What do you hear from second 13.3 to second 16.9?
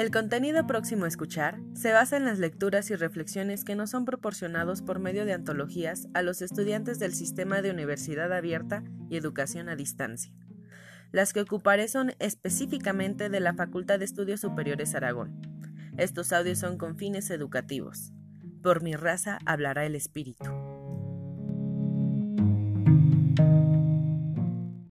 la Facultad de Estudios Superiores Aragón. Estos audios son